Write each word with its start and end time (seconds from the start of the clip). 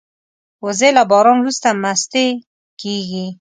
وزې 0.65 0.89
له 0.97 1.03
باران 1.11 1.37
وروسته 1.39 1.69
مستې 1.81 2.25
کېږي 2.81 3.25